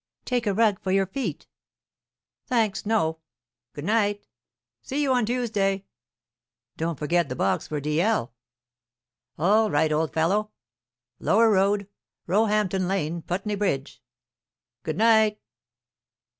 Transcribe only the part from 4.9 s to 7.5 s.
you on Tuesday." "Don't forget the